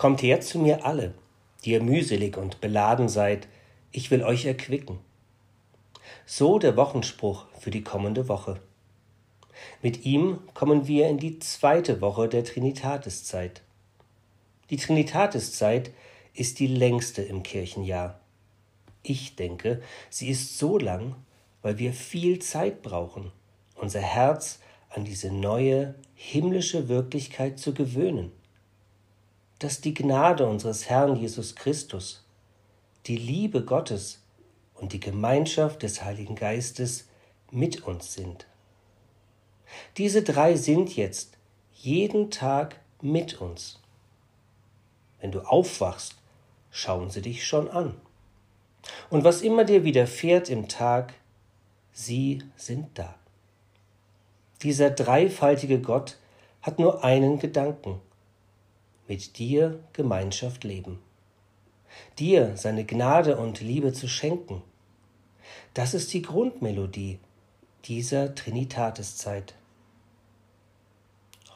Kommt 0.00 0.22
her 0.22 0.40
zu 0.40 0.58
mir 0.58 0.86
alle, 0.86 1.12
die 1.62 1.72
ihr 1.72 1.82
mühselig 1.82 2.38
und 2.38 2.62
beladen 2.62 3.10
seid, 3.10 3.48
ich 3.92 4.10
will 4.10 4.22
euch 4.22 4.46
erquicken. 4.46 4.98
So 6.24 6.58
der 6.58 6.74
Wochenspruch 6.78 7.44
für 7.58 7.70
die 7.70 7.84
kommende 7.84 8.26
Woche. 8.26 8.62
Mit 9.82 10.06
ihm 10.06 10.38
kommen 10.54 10.88
wir 10.88 11.06
in 11.08 11.18
die 11.18 11.38
zweite 11.38 12.00
Woche 12.00 12.30
der 12.30 12.44
Trinitatiszeit. 12.44 13.60
Die 14.70 14.78
Trinitatiszeit 14.78 15.90
ist 16.32 16.60
die 16.60 16.68
längste 16.68 17.20
im 17.20 17.42
Kirchenjahr. 17.42 18.20
Ich 19.02 19.36
denke, 19.36 19.82
sie 20.08 20.30
ist 20.30 20.56
so 20.56 20.78
lang, 20.78 21.14
weil 21.60 21.78
wir 21.78 21.92
viel 21.92 22.38
Zeit 22.38 22.80
brauchen, 22.80 23.32
unser 23.74 24.00
Herz 24.00 24.60
an 24.88 25.04
diese 25.04 25.30
neue 25.30 25.94
himmlische 26.14 26.88
Wirklichkeit 26.88 27.58
zu 27.58 27.74
gewöhnen. 27.74 28.32
Dass 29.60 29.80
die 29.80 29.94
Gnade 29.94 30.46
unseres 30.46 30.88
Herrn 30.88 31.14
Jesus 31.14 31.54
Christus, 31.54 32.24
die 33.06 33.16
Liebe 33.16 33.64
Gottes 33.64 34.20
und 34.74 34.92
die 34.92 35.00
Gemeinschaft 35.00 35.82
des 35.82 36.02
Heiligen 36.02 36.34
Geistes 36.34 37.06
mit 37.50 37.82
uns 37.82 38.14
sind. 38.14 38.46
Diese 39.96 40.22
drei 40.22 40.56
sind 40.56 40.96
jetzt 40.96 41.36
jeden 41.74 42.30
Tag 42.30 42.80
mit 43.02 43.40
uns. 43.40 43.80
Wenn 45.20 45.30
du 45.30 45.40
aufwachst, 45.40 46.16
schauen 46.70 47.10
sie 47.10 47.22
dich 47.22 47.46
schon 47.46 47.68
an. 47.68 47.94
Und 49.10 49.24
was 49.24 49.42
immer 49.42 49.64
dir 49.64 49.84
widerfährt 49.84 50.48
im 50.48 50.68
Tag, 50.68 51.12
sie 51.92 52.42
sind 52.56 52.98
da. 52.98 53.14
Dieser 54.62 54.90
dreifaltige 54.90 55.80
Gott 55.80 56.16
hat 56.62 56.78
nur 56.78 57.04
einen 57.04 57.38
Gedanken, 57.38 58.00
mit 59.10 59.38
dir 59.40 59.80
Gemeinschaft 59.92 60.62
leben, 60.62 61.00
dir 62.20 62.56
seine 62.56 62.84
Gnade 62.84 63.36
und 63.38 63.60
Liebe 63.60 63.92
zu 63.92 64.06
schenken. 64.06 64.62
Das 65.74 65.94
ist 65.94 66.12
die 66.12 66.22
Grundmelodie 66.22 67.18
dieser 67.86 68.36
Trinitatiszeit. 68.36 69.56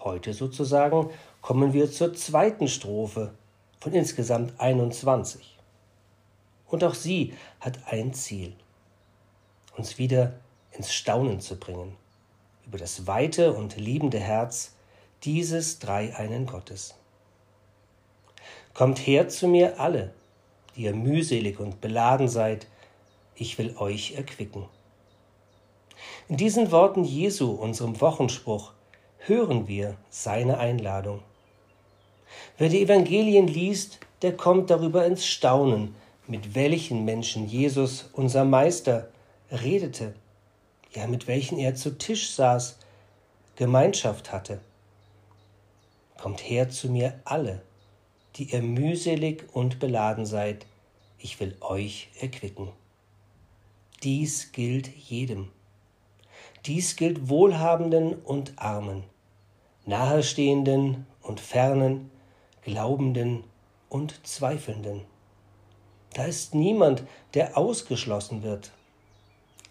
Heute 0.00 0.34
sozusagen 0.34 1.10
kommen 1.42 1.72
wir 1.72 1.92
zur 1.92 2.12
zweiten 2.14 2.66
Strophe 2.66 3.32
von 3.78 3.92
insgesamt 3.92 4.58
21. 4.58 5.56
Und 6.66 6.82
auch 6.82 6.94
sie 6.94 7.34
hat 7.60 7.78
ein 7.86 8.14
Ziel, 8.14 8.52
uns 9.76 9.96
wieder 9.96 10.40
ins 10.72 10.92
Staunen 10.92 11.38
zu 11.38 11.54
bringen 11.56 11.96
über 12.66 12.78
das 12.78 13.06
weite 13.06 13.52
und 13.52 13.76
liebende 13.76 14.18
Herz 14.18 14.74
dieses 15.22 15.78
dreieinen 15.78 16.46
Gottes. 16.46 16.96
Kommt 18.74 18.98
her 18.98 19.28
zu 19.28 19.48
mir 19.48 19.80
alle, 19.80 20.12
die 20.76 20.82
ihr 20.82 20.94
mühselig 20.94 21.60
und 21.60 21.80
beladen 21.80 22.28
seid, 22.28 22.66
ich 23.36 23.56
will 23.58 23.76
euch 23.78 24.14
erquicken. 24.16 24.66
In 26.28 26.36
diesen 26.36 26.70
Worten 26.70 27.04
Jesu, 27.04 27.50
unserem 27.52 28.00
Wochenspruch, 28.00 28.72
hören 29.18 29.68
wir 29.68 29.96
seine 30.10 30.58
Einladung. 30.58 31.20
Wer 32.58 32.68
die 32.68 32.82
Evangelien 32.82 33.46
liest, 33.46 34.00
der 34.22 34.36
kommt 34.36 34.70
darüber 34.70 35.06
ins 35.06 35.24
Staunen, 35.24 35.94
mit 36.26 36.54
welchen 36.54 37.04
Menschen 37.04 37.46
Jesus, 37.46 38.10
unser 38.12 38.44
Meister, 38.44 39.08
redete 39.50 40.14
ja, 40.94 41.06
mit 41.06 41.26
welchen 41.26 41.58
er 41.58 41.74
zu 41.74 41.98
Tisch 41.98 42.30
saß, 42.30 42.78
Gemeinschaft 43.56 44.32
hatte. 44.32 44.60
Kommt 46.18 46.40
her 46.40 46.70
zu 46.70 46.88
mir 46.88 47.20
alle, 47.24 47.62
die 48.36 48.52
ihr 48.52 48.62
mühselig 48.62 49.46
und 49.52 49.78
beladen 49.78 50.26
seid, 50.26 50.66
ich 51.18 51.40
will 51.40 51.56
euch 51.60 52.08
erquicken. 52.20 52.68
Dies 54.02 54.52
gilt 54.52 54.88
jedem. 54.88 55.50
Dies 56.66 56.96
gilt 56.96 57.28
Wohlhabenden 57.28 58.14
und 58.14 58.54
Armen, 58.56 59.04
Nahestehenden 59.86 61.06
und 61.22 61.40
Fernen, 61.40 62.10
Glaubenden 62.62 63.44
und 63.88 64.26
Zweifelnden. 64.26 65.02
Da 66.14 66.24
ist 66.24 66.54
niemand, 66.54 67.04
der 67.34 67.56
ausgeschlossen 67.56 68.42
wird 68.42 68.72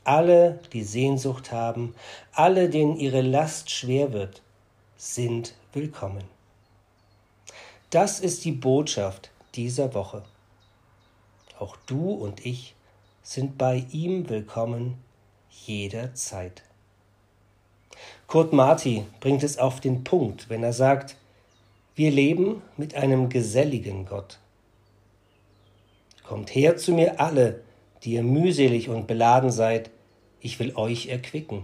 alle, 0.03 0.59
die 0.73 0.83
Sehnsucht 0.83 1.51
haben, 1.51 1.95
alle, 2.33 2.69
denen 2.69 2.97
ihre 2.97 3.21
Last 3.21 3.69
schwer 3.69 4.13
wird, 4.13 4.41
sind 4.97 5.55
willkommen. 5.71 6.23
Das 7.93 8.19
ist 8.19 8.43
die 8.43 8.51
Botschaft 8.51 9.29
dieser 9.53 9.93
Woche. 9.93 10.23
Auch 11.59 11.77
du 11.85 12.09
und 12.09 12.43
ich 12.43 12.73
sind 13.21 13.59
bei 13.59 13.85
ihm 13.91 14.29
willkommen 14.29 14.95
jederzeit. 15.51 16.63
Kurt 18.25 18.51
Marti 18.51 19.05
bringt 19.19 19.43
es 19.43 19.59
auf 19.59 19.79
den 19.79 20.03
Punkt, 20.03 20.49
wenn 20.49 20.63
er 20.63 20.73
sagt, 20.73 21.17
wir 21.93 22.09
leben 22.09 22.63
mit 22.77 22.95
einem 22.95 23.29
geselligen 23.29 24.07
Gott. 24.07 24.39
Kommt 26.23 26.55
her 26.55 26.77
zu 26.77 26.93
mir 26.93 27.19
alle, 27.19 27.61
die 28.01 28.13
ihr 28.13 28.23
mühselig 28.23 28.89
und 28.89 29.05
beladen 29.05 29.51
seid, 29.51 29.91
ich 30.39 30.57
will 30.57 30.75
euch 30.75 31.09
erquicken. 31.09 31.63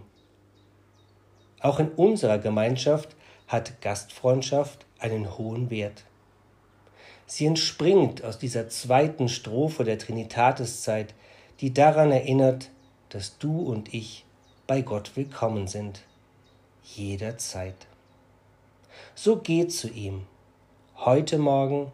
Auch 1.60 1.80
in 1.80 1.90
unserer 1.90 2.38
Gemeinschaft 2.38 3.16
hat 3.48 3.82
Gastfreundschaft 3.82 4.86
einen 5.00 5.36
hohen 5.36 5.72
Wert. 5.72 6.04
Sie 7.30 7.46
entspringt 7.46 8.24
aus 8.24 8.40
dieser 8.40 8.70
zweiten 8.70 9.30
Strophe 9.30 9.84
der 9.84 10.00
Trinitatiszeit, 10.00 11.14
die 11.62 11.72
daran 11.72 12.12
erinnert, 12.12 12.72
dass 13.10 13.38
du 13.38 13.62
und 13.62 13.94
ich 13.94 14.26
bei 14.66 14.82
Gott 14.82 15.12
willkommen 15.14 15.68
sind, 15.68 16.02
jederzeit. 16.84 17.76
So 19.14 19.38
geh 19.38 19.68
zu 19.68 19.90
ihm, 19.90 20.26
heute 20.98 21.38
Morgen 21.38 21.92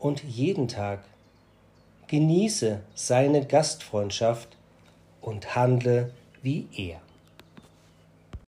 und 0.00 0.24
jeden 0.24 0.66
Tag. 0.66 1.04
Genieße 2.08 2.82
seine 2.96 3.46
Gastfreundschaft 3.46 4.56
und 5.20 5.54
handle 5.54 6.12
wie 6.42 6.66
er. 6.76 7.05